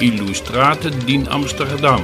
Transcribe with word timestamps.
ilustrat 0.00 1.04
din 1.04 1.26
Amsterdam. 1.30 2.00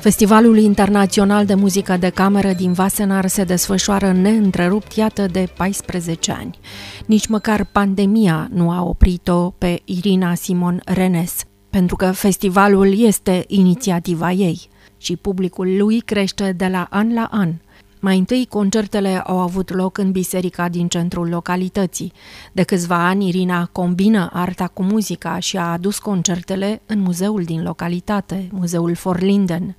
Festivalul 0.00 0.58
Internațional 0.58 1.44
de 1.44 1.54
Muzică 1.54 1.96
de 1.96 2.08
Cameră 2.08 2.52
din 2.52 2.72
Vasenar 2.72 3.26
se 3.26 3.44
desfășoară 3.44 4.12
neîntrerupt, 4.12 4.92
iată, 4.92 5.26
de 5.26 5.48
14 5.56 6.32
ani. 6.32 6.58
Nici 7.06 7.26
măcar 7.26 7.64
pandemia 7.64 8.48
nu 8.52 8.70
a 8.70 8.82
oprit-o 8.82 9.50
pe 9.50 9.80
Irina 9.84 10.34
Simon 10.34 10.80
Renes, 10.84 11.44
pentru 11.70 11.96
că 11.96 12.10
festivalul 12.10 13.00
este 13.00 13.44
inițiativa 13.46 14.30
ei 14.30 14.68
și 14.96 15.16
publicul 15.16 15.76
lui 15.76 16.00
crește 16.00 16.52
de 16.56 16.66
la 16.66 16.86
an 16.90 17.14
la 17.14 17.28
an– 17.30 17.52
mai 18.00 18.18
întâi, 18.18 18.46
concertele 18.46 19.22
au 19.26 19.38
avut 19.38 19.74
loc 19.74 19.98
în 19.98 20.10
biserica 20.10 20.68
din 20.68 20.88
centrul 20.88 21.28
localității. 21.28 22.12
De 22.52 22.62
câțiva 22.62 23.06
ani, 23.06 23.28
Irina 23.28 23.66
combină 23.66 24.30
arta 24.32 24.66
cu 24.66 24.82
muzica 24.82 25.38
și 25.38 25.56
a 25.56 25.72
adus 25.72 25.98
concertele 25.98 26.82
în 26.86 27.00
muzeul 27.00 27.42
din 27.42 27.62
localitate, 27.62 28.48
Muzeul 28.52 28.94
Forlinden. 28.94 29.76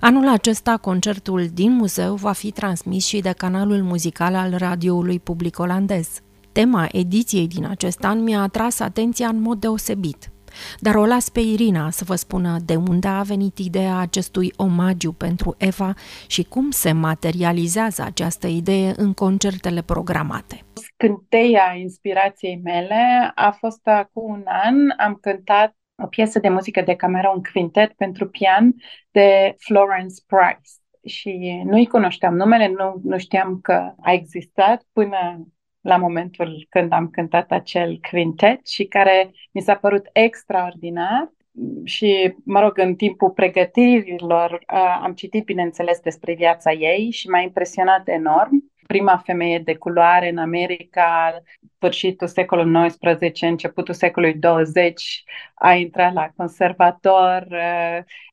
Anul 0.00 0.28
acesta, 0.28 0.76
concertul 0.76 1.46
din 1.54 1.72
muzeu 1.72 2.14
va 2.14 2.32
fi 2.32 2.50
transmis 2.50 3.06
și 3.06 3.20
de 3.20 3.34
canalul 3.36 3.82
muzical 3.82 4.34
al 4.34 4.54
radioului 4.56 5.20
public 5.20 5.58
olandez. 5.58 6.08
Tema 6.52 6.88
ediției 6.90 7.46
din 7.46 7.66
acest 7.66 8.04
an 8.04 8.22
mi-a 8.22 8.40
atras 8.40 8.80
atenția 8.80 9.28
în 9.28 9.40
mod 9.40 9.60
deosebit. 9.60 10.30
Dar 10.80 10.94
o 10.94 11.06
las 11.06 11.28
pe 11.28 11.40
Irina 11.40 11.90
să 11.90 12.04
vă 12.04 12.14
spună 12.14 12.56
de 12.64 12.76
unde 12.76 13.08
a 13.08 13.22
venit 13.22 13.58
ideea 13.58 13.98
acestui 13.98 14.52
omagiu 14.56 15.12
pentru 15.12 15.54
Eva 15.58 15.94
și 16.26 16.42
cum 16.42 16.70
se 16.70 16.92
materializează 16.92 18.02
această 18.02 18.46
idee 18.46 18.92
în 18.96 19.12
concertele 19.12 19.82
programate. 19.82 20.60
Scânteia 20.72 21.74
inspirației 21.78 22.60
mele 22.64 23.32
a 23.34 23.50
fost 23.50 23.86
acum 23.86 24.30
un 24.30 24.42
an, 24.46 24.74
am 24.96 25.18
cântat 25.20 25.76
o 26.02 26.06
piesă 26.06 26.38
de 26.38 26.48
muzică 26.48 26.80
de 26.80 26.94
cameră, 26.94 27.32
un 27.34 27.42
quintet 27.52 27.92
pentru 27.92 28.28
pian 28.28 28.74
de 29.10 29.54
Florence 29.58 30.14
Price 30.26 30.70
și 31.06 31.62
nu-i 31.64 31.86
cunoșteam 31.86 32.34
numele, 32.34 32.68
nu, 32.68 33.00
nu 33.02 33.18
știam 33.18 33.58
că 33.62 33.92
a 34.00 34.12
existat 34.12 34.86
până 34.92 35.46
la 35.82 35.96
momentul 35.96 36.66
când 36.68 36.92
am 36.92 37.08
cântat 37.08 37.50
acel 37.50 38.00
quintet 38.10 38.66
și 38.66 38.84
care 38.84 39.30
mi 39.52 39.60
s-a 39.60 39.74
părut 39.74 40.08
extraordinar 40.12 41.32
și, 41.84 42.34
mă 42.44 42.60
rog, 42.60 42.78
în 42.78 42.94
timpul 42.94 43.30
pregătirilor 43.30 44.62
am 45.02 45.12
citit, 45.12 45.44
bineînțeles, 45.44 46.00
despre 46.00 46.34
viața 46.34 46.72
ei 46.72 47.10
și 47.10 47.28
m-a 47.28 47.40
impresionat 47.40 48.08
enorm. 48.08 48.70
Prima 48.86 49.16
femeie 49.24 49.58
de 49.58 49.74
culoare 49.74 50.28
în 50.28 50.38
America, 50.38 51.42
sfârșitul 51.76 52.26
secolului 52.26 52.90
XIX, 52.90 53.40
începutul 53.40 53.94
secolului 53.94 54.34
20, 54.34 55.24
a 55.54 55.72
intrat 55.74 56.12
la 56.12 56.28
conservator. 56.36 57.46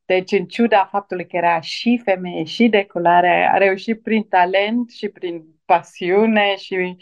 Deci, 0.05 0.31
în 0.31 0.45
ciuda 0.45 0.88
faptului 0.92 1.27
că 1.27 1.36
era 1.36 1.59
și 1.59 2.02
femeie 2.03 2.44
și 2.44 2.67
de 2.67 2.86
culoare, 2.86 3.50
a 3.53 3.58
reușit 3.58 4.02
prin 4.02 4.23
talent 4.23 4.89
și 4.89 5.08
prin 5.08 5.44
pasiune 5.70 6.56
și 6.56 6.98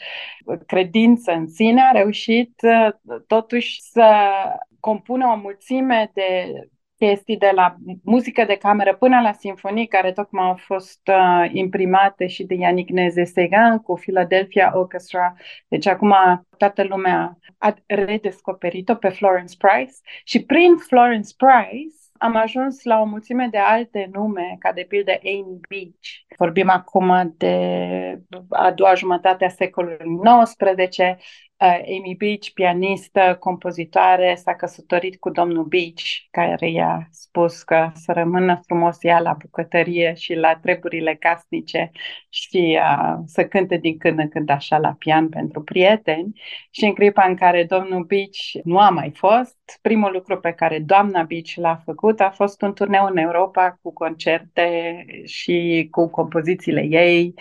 credință 0.65 1.31
în 1.31 1.47
sine, 1.47 1.81
a 1.81 1.91
reușit 1.91 2.53
uh, 2.61 3.19
totuși 3.27 3.81
să 3.81 4.05
compună 4.79 5.25
o 5.25 5.35
mulțime 5.35 6.11
de 6.13 6.51
chestii 6.97 7.37
de 7.37 7.51
la 7.55 7.75
muzică 8.03 8.43
de 8.43 8.55
cameră 8.55 8.95
până 8.95 9.21
la 9.21 9.31
sinfonii 9.31 9.87
care 9.87 10.11
tocmai 10.11 10.45
au 10.45 10.55
fost 10.55 11.01
uh, 11.07 11.49
imprimate 11.51 12.27
și 12.27 12.43
de 12.43 12.55
Yannick 12.55 12.89
Neze-Segan 12.89 13.79
cu 13.79 13.93
Philadelphia 13.93 14.71
Orchestra. 14.75 15.33
Deci 15.67 15.87
acum 15.87 16.13
toată 16.57 16.83
lumea 16.83 17.37
a 17.57 17.73
redescoperit-o 17.85 18.95
pe 18.95 19.09
Florence 19.09 19.55
Price 19.57 19.93
și 20.23 20.43
prin 20.43 20.75
Florence 20.75 21.30
Price 21.37 21.95
am 22.17 22.36
ajuns 22.36 22.83
la 22.83 23.00
o 23.00 23.05
mulțime 23.05 23.48
de 23.52 23.58
alte 23.58 24.10
nume, 24.11 24.55
ca 24.60 24.72
de 24.72 24.86
pildă 24.88 25.11
Amy 25.11 25.60
Beach. 25.70 26.38
Vorbim 26.38 26.70
acum 26.70 27.33
de 27.38 28.22
a 28.50 28.72
doua 28.72 28.94
jumătate 28.94 29.45
a 29.45 29.50
secolului 29.50 30.20
XIX, 30.44 30.98
Uh, 31.00 31.16
Amy 31.59 32.15
Beach, 32.17 32.49
pianistă, 32.53 33.37
compozitoare, 33.39 34.35
s-a 34.35 34.55
căsătorit 34.55 35.19
cu 35.19 35.29
domnul 35.29 35.63
Beach, 35.63 36.01
care 36.31 36.69
i-a 36.69 37.07
spus 37.11 37.63
că 37.63 37.91
să 37.93 38.11
rămână 38.11 38.61
frumos 38.65 39.03
ea 39.03 39.19
la 39.19 39.33
bucătărie 39.39 40.13
și 40.13 40.33
la 40.33 40.55
treburile 40.55 41.15
casnice 41.15 41.91
și 42.29 42.79
uh, 42.81 43.15
să 43.25 43.45
cânte 43.45 43.77
din 43.77 43.97
când 43.97 44.19
în 44.19 44.29
când 44.29 44.49
așa 44.49 44.77
la 44.77 44.95
pian 44.99 45.29
pentru 45.29 45.61
prieteni. 45.61 46.41
Și 46.71 46.85
în 46.85 46.93
clipa 46.93 47.23
în 47.23 47.35
care 47.35 47.63
domnul 47.63 48.03
Beach 48.03 48.63
nu 48.63 48.79
a 48.79 48.89
mai 48.89 49.11
fost, 49.15 49.57
primul 49.81 50.11
lucru 50.11 50.39
pe 50.39 50.51
care 50.51 50.79
doamna 50.79 51.23
Beach 51.23 51.53
l-a 51.55 51.81
făcut 51.85 52.19
a 52.19 52.29
fost 52.29 52.61
un 52.61 52.73
turneu 52.73 53.05
în 53.05 53.17
Europa 53.17 53.79
cu 53.81 53.93
concerte 53.93 55.05
și 55.25 55.87
cu 55.91 56.09
compozițiile 56.09 56.81
ei, 56.89 57.33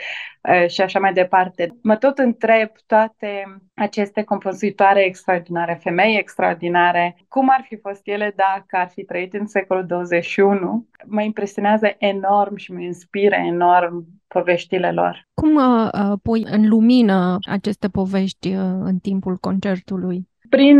și 0.66 0.80
așa 0.80 0.98
mai 0.98 1.12
departe. 1.12 1.76
Mă 1.82 1.96
tot 1.96 2.18
întreb 2.18 2.68
toate 2.86 3.58
aceste 3.74 4.22
compozitoare 4.22 5.04
extraordinare, 5.04 5.78
femei 5.82 6.18
extraordinare, 6.18 7.16
cum 7.28 7.48
ar 7.50 7.64
fi 7.68 7.76
fost 7.76 8.00
ele 8.04 8.34
dacă 8.36 8.82
ar 8.82 8.88
fi 8.88 9.04
trăit 9.04 9.34
în 9.34 9.46
secolul 9.46 9.86
21? 9.86 10.86
Mă 11.06 11.22
impresionează 11.22 11.94
enorm 11.98 12.56
și 12.56 12.72
mă 12.72 12.80
inspiră 12.80 13.34
enorm 13.34 14.06
poveștile 14.28 14.92
lor. 14.92 15.28
Cum 15.34 15.54
uh, 15.54 16.12
pui 16.22 16.46
în 16.50 16.68
lumină 16.68 17.36
aceste 17.50 17.88
povești 17.88 18.48
uh, 18.48 18.62
în 18.80 18.98
timpul 18.98 19.36
concertului? 19.36 20.28
Prin 20.48 20.78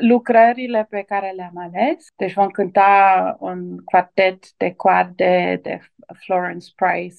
lucrările 0.00 0.86
pe 0.90 1.04
care 1.06 1.32
le-am 1.36 1.58
ales. 1.72 2.06
Deci 2.16 2.32
vom 2.32 2.48
cânta 2.48 3.36
un 3.40 3.76
quartet 3.84 4.52
de 4.56 4.74
coarde 4.76 5.58
de 5.62 5.80
Florence 6.14 6.66
Price 6.76 7.16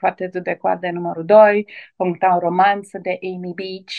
quartetul 0.00 0.40
de 0.40 0.54
coarde 0.54 0.90
numărul 0.90 1.24
2, 1.24 1.68
vom 1.96 2.10
cânta 2.10 2.36
o 2.36 2.38
romanță 2.38 2.98
de 2.98 3.18
Amy 3.22 3.52
Beach, 3.54 3.92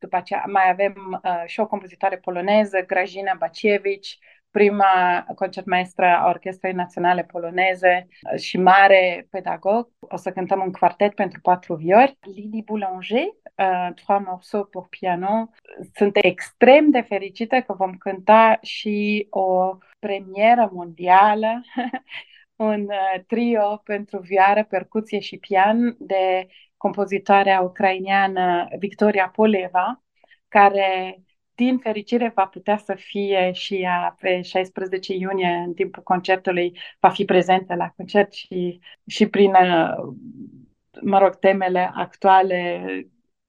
după 0.00 0.16
aceea 0.16 0.44
mai 0.46 0.70
avem 0.70 1.20
uh, 1.24 1.42
și 1.46 1.60
o 1.60 1.66
compozitoare 1.66 2.16
poloneză, 2.16 2.84
Grajina 2.86 3.34
Bacievici, 3.38 4.18
prima 4.50 5.26
concertmeistră 5.34 6.06
a 6.06 6.28
Orchestrei 6.28 6.72
Naționale 6.72 7.22
Poloneze 7.22 8.06
uh, 8.32 8.40
și 8.40 8.58
mare 8.58 9.26
pedagog. 9.30 9.88
O 9.98 10.16
să 10.16 10.32
cântăm 10.32 10.60
un 10.60 10.72
quartet 10.72 11.14
pentru 11.14 11.40
patru 11.40 11.74
viori. 11.74 12.18
Lili 12.34 12.62
Boulanger, 12.64 13.24
uh, 13.24 13.88
trois 13.94 14.22
morceaux 14.26 14.68
pour 14.70 14.86
piano. 14.88 15.50
Sunt 15.94 16.16
extrem 16.22 16.90
de 16.90 17.00
fericită 17.00 17.60
că 17.60 17.72
vom 17.72 17.92
cânta 17.92 18.58
și 18.62 19.26
o 19.30 19.76
premieră 19.98 20.70
mondială 20.72 21.60
un 22.60 22.86
uh, 22.88 23.22
trio 23.26 23.80
pentru 23.84 24.18
vioară, 24.18 24.64
percuție 24.64 25.18
și 25.18 25.36
pian 25.36 25.96
de 25.98 26.46
compozitoarea 26.76 27.60
ucraineană 27.60 28.68
Victoria 28.78 29.28
Poleva, 29.34 30.02
care 30.48 31.20
din 31.54 31.78
fericire 31.78 32.32
va 32.34 32.46
putea 32.46 32.76
să 32.76 32.94
fie 32.94 33.50
și 33.52 33.74
ea 33.74 34.16
pe 34.20 34.40
16 34.40 35.14
iunie 35.14 35.62
în 35.66 35.74
timpul 35.74 36.02
concertului, 36.02 36.78
va 36.98 37.08
fi 37.08 37.24
prezentă 37.24 37.74
la 37.74 37.92
concert 37.96 38.32
și, 38.32 38.80
și 39.06 39.26
prin, 39.26 39.50
uh, 39.50 40.14
mă 41.02 41.18
rog, 41.18 41.38
temele 41.38 41.90
actuale 41.94 42.82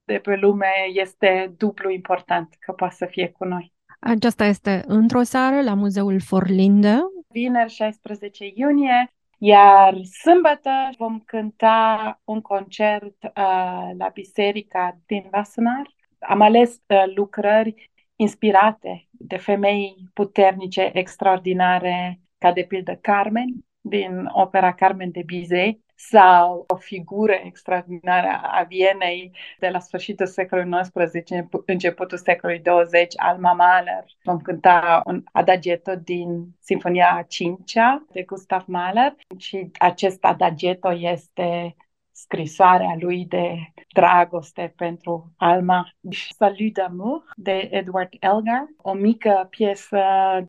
de 0.04 0.18
pe 0.18 0.36
lume 0.36 0.70
este 0.92 1.54
dublu 1.56 1.90
important 1.90 2.56
că 2.60 2.72
poate 2.72 2.94
să 2.94 3.06
fie 3.06 3.28
cu 3.28 3.44
noi. 3.44 3.72
Aceasta 4.00 4.44
este 4.44 4.82
într-o 4.86 5.22
seară 5.22 5.62
la 5.62 5.74
Muzeul 5.74 6.20
Forlinde, 6.20 6.98
vineri 7.32 7.70
16 7.70 8.52
iunie, 8.54 9.12
iar 9.38 9.94
sâmbătă 10.22 10.90
vom 10.98 11.20
cânta 11.20 12.20
un 12.24 12.40
concert 12.40 13.16
uh, 13.22 13.90
la 13.98 14.08
biserica 14.12 14.98
din 15.06 15.26
Vasenar. 15.30 15.86
Am 16.18 16.40
ales 16.40 16.80
uh, 16.86 17.02
lucrări 17.14 17.90
inspirate 18.16 19.08
de 19.10 19.36
femei 19.36 20.08
puternice, 20.12 20.90
extraordinare, 20.92 22.20
ca 22.38 22.52
de 22.52 22.62
pildă 22.62 22.98
Carmen, 23.00 23.64
din 23.80 24.28
opera 24.32 24.74
Carmen 24.74 25.10
de 25.10 25.22
Bizet, 25.26 25.78
sau 26.08 26.64
o 26.66 26.76
figură 26.76 27.32
extraordinară 27.32 28.40
a 28.42 28.64
Vienei 28.68 29.30
de 29.58 29.68
la 29.68 29.78
sfârșitul 29.78 30.26
secolului 30.26 30.80
XIX, 30.80 31.30
începutul 31.66 32.18
secolului 32.18 32.62
20, 32.62 33.14
Alma 33.16 33.52
Mahler. 33.52 34.04
Vom 34.22 34.38
cânta 34.38 35.02
un 35.04 35.22
adagietto 35.32 35.94
din 35.94 36.56
Sinfonia 36.60 37.24
5 37.28 37.72
de 38.12 38.22
Gustav 38.22 38.64
Mahler 38.66 39.14
și 39.38 39.70
acest 39.78 40.24
adagietto 40.24 40.92
este 40.92 41.76
scrisoarea 42.12 42.96
lui 42.98 43.24
de 43.24 43.54
dragoste 43.92 44.72
pentru 44.76 45.32
Alma. 45.36 45.88
Salut 46.36 46.72
d'amour 46.72 47.22
de 47.36 47.68
Edward 47.70 48.12
Elgar, 48.20 48.66
o 48.76 48.92
mică 48.92 49.46
piesă 49.50 50.00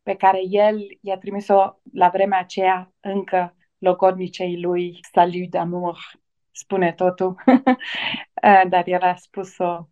pe 0.03 0.15
care 0.15 0.39
el 0.49 0.97
i-a 1.01 1.17
trimis-o 1.17 1.73
la 1.93 2.09
vremea 2.09 2.39
aceea 2.39 2.91
încă 2.99 3.55
logodnicei 3.83 4.61
lui 4.61 4.99
Salut 5.11 5.49
d'amour, 5.49 5.97
spune 6.51 6.93
totul, 6.93 7.35
eh, 8.41 8.63
dar 8.69 8.87
el 8.87 9.01
a 9.01 9.15
spus-o 9.15 9.87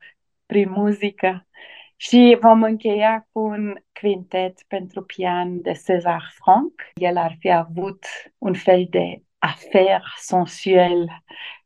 prin 0.46 0.70
muzică 0.70 1.48
Și 1.96 2.38
vom 2.42 2.64
încheia 2.64 3.28
cu 3.32 3.40
un 3.40 3.76
quintet 4.02 4.64
pentru 4.68 5.02
pian 5.02 5.62
de 5.62 5.72
César 5.86 6.32
Franck. 6.34 6.82
El 6.94 7.18
ar 7.18 7.36
fi 7.40 7.52
avut 7.52 8.06
un 8.38 8.54
fel 8.54 8.88
de 8.90 9.24
afer 9.38 10.02
sensuel 10.18 11.08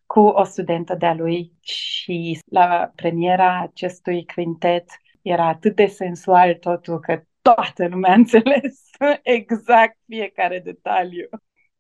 cu 0.06 0.20
o 0.20 0.44
studentă 0.44 0.96
de-a 0.96 1.14
lui 1.14 1.52
și 1.62 2.40
la 2.52 2.92
premiera 2.96 3.62
acestui 3.62 4.26
quintet 4.26 4.86
era 5.22 5.48
atât 5.48 5.76
de 5.76 5.86
sensual 5.86 6.54
totul 6.56 7.00
că 7.00 7.24
toată 7.42 7.88
lumea 7.88 8.12
a 8.12 8.16
înțeles 8.16 8.90
exact 9.40 9.98
fiecare 10.08 10.60
detaliu. 10.60 11.30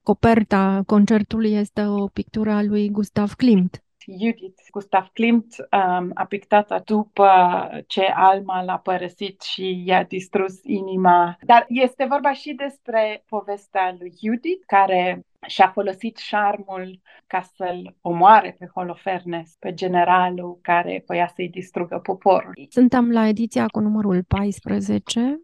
Coperta 0.06 0.82
concertului 0.86 1.54
este 1.54 1.86
o 1.86 2.08
pictură 2.08 2.52
a 2.52 2.64
lui 2.64 2.90
Gustav 2.90 3.34
Klimt. 3.34 3.84
Judith 4.08 4.62
Gustav 4.72 5.08
Klimt 5.14 5.56
um, 5.60 6.12
a 6.14 6.26
pictat 6.26 6.84
după 6.84 7.30
ce 7.88 8.02
Alma 8.16 8.64
l-a 8.64 8.78
părăsit 8.78 9.42
și 9.42 9.84
i-a 9.86 10.04
distrus 10.04 10.64
inima. 10.64 11.38
Dar 11.42 11.66
este 11.68 12.06
vorba 12.10 12.34
și 12.34 12.54
despre 12.54 13.24
povestea 13.28 13.96
lui 14.00 14.14
Judith, 14.24 14.64
care 14.66 15.26
și-a 15.48 15.68
folosit 15.68 16.18
șarmul 16.18 17.00
ca 17.28 17.42
să-l 17.56 17.96
omoare 18.02 18.56
pe 18.60 18.70
Holofernes, 18.74 19.56
pe 19.60 19.74
generalul 19.74 20.60
care 20.62 21.04
voia 21.08 21.32
să-i 21.36 21.50
distrugă 21.50 22.00
poporul. 22.04 22.54
Suntem 22.70 23.12
la 23.12 23.28
ediția 23.28 23.66
cu 23.66 23.80
numărul 23.80 24.24
14. 24.28 25.40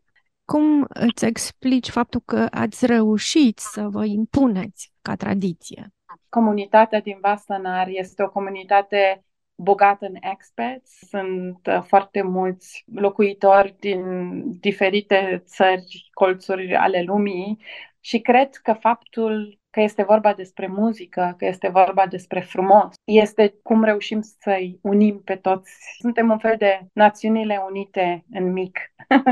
Cum 0.52 0.86
îți 0.90 1.26
explici 1.26 1.90
faptul 1.90 2.22
că 2.26 2.48
ați 2.50 2.86
reușit 2.86 3.60
să 3.60 3.88
vă 3.90 4.06
impuneți 4.06 4.94
ca 5.02 5.16
tradiție? 5.16 5.94
Comunitatea 6.30 7.02
din 7.02 7.18
Vasanar 7.22 7.88
este 7.88 8.24
o 8.24 8.30
comunitate 8.30 9.26
bogată 9.56 10.06
în 10.06 10.16
experts. 10.32 10.92
Sunt 11.10 11.68
uh, 11.68 11.82
foarte 11.88 12.22
mulți 12.22 12.84
locuitori 12.94 13.76
din 13.80 14.04
diferite 14.60 15.44
țări, 15.46 16.10
colțuri 16.14 16.76
ale 16.76 17.02
lumii 17.02 17.58
și 18.00 18.20
cred 18.20 18.50
că 18.56 18.74
faptul 18.74 19.60
că 19.72 19.82
este 19.82 20.04
vorba 20.04 20.34
despre 20.34 20.68
muzică, 20.68 21.36
că 21.38 21.46
este 21.46 21.68
vorba 21.68 22.08
despre 22.08 22.40
frumos, 22.40 22.94
este 23.04 23.54
cum 23.64 23.84
reușim 23.84 24.22
să-i 24.22 24.80
unim 24.82 25.22
pe 25.24 25.36
toți. 25.36 25.72
Suntem 26.00 26.30
un 26.30 26.38
fel 26.38 26.56
de 26.58 26.80
Națiunile 26.94 27.62
Unite 27.70 28.26
în 28.32 28.52
mic. 28.52 28.80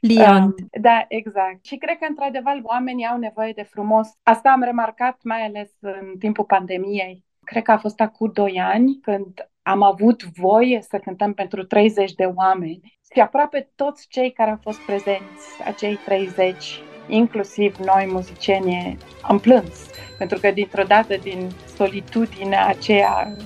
Liant. 0.00 0.60
um, 0.60 0.68
da, 0.80 1.04
exact. 1.08 1.64
Și 1.64 1.76
cred 1.76 1.98
că, 1.98 2.06
într-adevăr, 2.08 2.60
oamenii 2.62 3.06
au 3.06 3.18
nevoie 3.18 3.52
de 3.52 3.62
frumos. 3.62 4.08
Asta 4.22 4.50
am 4.50 4.62
remarcat 4.62 5.18
mai 5.22 5.44
ales 5.44 5.70
în 5.80 6.18
timpul 6.18 6.44
pandemiei. 6.44 7.24
Cred 7.44 7.62
că 7.62 7.70
a 7.72 7.78
fost 7.78 8.00
acum 8.00 8.30
doi 8.32 8.60
ani 8.60 8.98
când 9.02 9.48
am 9.62 9.82
avut 9.82 10.22
voie 10.22 10.80
să 10.88 10.98
cântăm 10.98 11.34
pentru 11.34 11.64
30 11.64 12.12
de 12.12 12.24
oameni 12.24 12.98
și 13.12 13.20
aproape 13.20 13.70
toți 13.74 14.06
cei 14.08 14.32
care 14.32 14.50
au 14.50 14.58
fost 14.62 14.80
prezenți, 14.80 15.62
acei 15.64 15.96
30, 16.04 16.82
inclusiv 17.08 17.76
noi 17.76 18.08
muzicieni, 18.10 18.98
am 19.20 19.38
plâns. 19.38 19.72
Pentru 20.18 20.38
că 20.38 20.50
dintr-o 20.50 20.82
dată, 20.82 21.14
din 21.22 21.50
solitudinea 21.76 22.66
aceea 22.66 23.36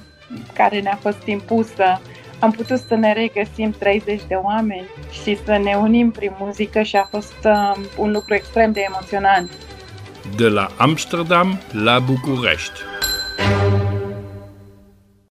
care 0.53 0.81
ne-a 0.81 0.99
fost 1.01 1.27
impusă, 1.27 2.01
am 2.39 2.51
putut 2.51 2.79
să 2.79 2.95
ne 2.95 3.13
regăsim 3.13 3.75
30 3.79 4.21
de 4.29 4.35
oameni 4.35 4.89
și 5.23 5.39
să 5.45 5.57
ne 5.57 5.75
unim 5.75 6.11
prin 6.11 6.33
muzică 6.39 6.83
și 6.83 6.97
a 6.97 7.05
fost 7.11 7.37
uh, 7.45 7.73
un 7.97 8.13
lucru 8.13 8.35
extrem 8.35 8.73
de 8.73 8.85
emoționant. 8.89 9.51
De 10.37 10.49
la 10.49 10.69
Amsterdam 10.77 11.59
la 11.73 11.99
București. 11.99 12.81